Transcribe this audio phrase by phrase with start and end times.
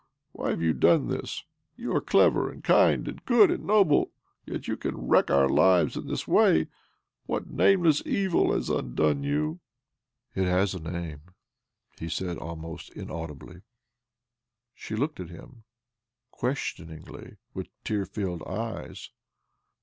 [0.31, 1.43] Why have you done this?
[1.75, 4.09] You are cleVer and kind and good and noble;
[4.47, 6.61] yet you can wreck our lives in, this way
[7.27, 9.59] 1 What nameless evil has undone i you?";"
[10.33, 11.21] It has a name,"
[11.99, 13.61] he said almost inaudibly.
[14.73, 15.65] She looked at him
[16.31, 19.11] questioningly with tear filled eyes.